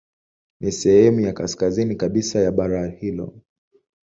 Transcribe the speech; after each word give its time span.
Ni 0.59 0.71
sehemu 0.71 1.19
ya 1.19 1.33
kaskazini 1.33 1.95
kabisa 1.95 2.39
ya 2.39 2.51
bara 2.51 2.87
hilo. 2.87 3.35